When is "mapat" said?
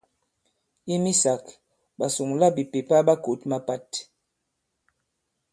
3.49-3.89